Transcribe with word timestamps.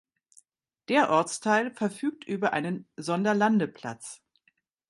Der 0.89 1.11
Ortsteil 1.11 1.69
verfügt 1.69 2.23
über 2.23 2.53
einen 2.53 2.87
Sonderlandeplatz. 2.97 4.23